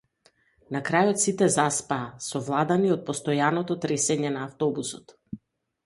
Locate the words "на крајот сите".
0.75-1.49